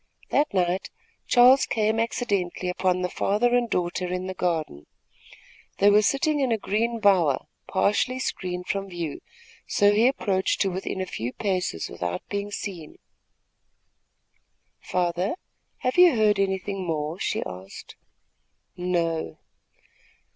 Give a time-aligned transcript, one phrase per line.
[0.31, 0.89] That night
[1.27, 4.87] Charles came accidentally upon the father and daughter in the garden.
[5.77, 9.21] They were sitting in a green bower, partially screened from view,
[9.67, 12.97] so he approached to within a few paces without being seen.
[14.79, 15.35] "Father,
[15.85, 17.95] have you heard anything more?" she asked.
[18.75, 19.37] "No."